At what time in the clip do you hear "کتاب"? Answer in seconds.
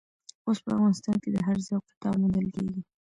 1.91-2.13